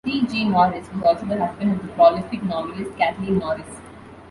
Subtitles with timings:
[0.03, 0.25] C.
[0.25, 0.45] G.
[0.45, 3.79] Norris was also the husband of the prolific novelist Kathleen Norris.